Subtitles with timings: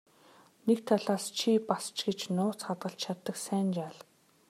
[0.67, 3.97] Нэг талаас чи бас ч гэж нууц хадгалж чаддаг сайн жаал.